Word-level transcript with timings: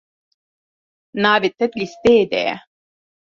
Navê 1.21 1.49
te 1.57 1.65
di 1.71 1.75
lîsteyê 1.79 2.25
de 2.31 2.39
ye? 2.47 2.55